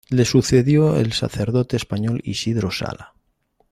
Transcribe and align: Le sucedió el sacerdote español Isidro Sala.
Le 0.09 0.25
sucedió 0.25 0.97
el 0.97 1.13
sacerdote 1.13 1.77
español 1.77 2.21
Isidro 2.23 2.71
Sala. 2.71 3.13